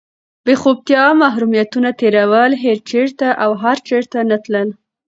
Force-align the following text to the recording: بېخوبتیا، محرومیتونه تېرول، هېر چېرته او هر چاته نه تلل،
بېخوبتیا، 0.45 1.03
محرومیتونه 1.21 1.89
تېرول، 1.99 2.51
هېر 2.63 2.79
چېرته 2.89 3.27
او 3.43 3.51
هر 3.63 3.77
چاته 3.87 4.19
نه 4.29 4.37
تلل، 4.43 4.69